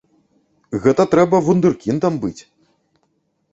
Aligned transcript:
Гэта 0.85 1.05
трэба 1.11 1.43
вундэркіндам 1.49 2.19
быць! 2.27 2.41